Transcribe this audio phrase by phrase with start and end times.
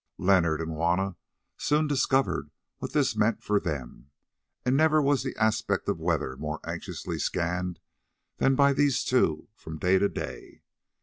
[0.17, 1.15] Leonard and Juanna
[1.57, 4.09] soon discovered what this meant for them,
[4.65, 7.77] and never was the aspect of weather more anxiously scanned
[8.37, 10.63] than by these two from day to day.